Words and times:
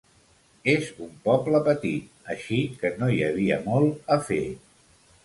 És 0.71 0.87
un 1.07 1.11
poble 1.27 1.61
petit, 1.67 2.07
així 2.37 2.63
que 2.81 2.91
no 3.03 3.11
hi 3.17 3.21
havia 3.29 3.59
molt 3.69 4.13
a 4.17 4.19
fer. 4.31 4.43